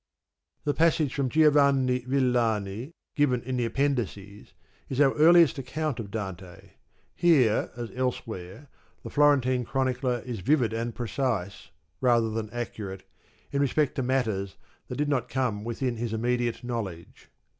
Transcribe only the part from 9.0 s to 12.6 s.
the Florentine chronicler is vivid and precise, rather than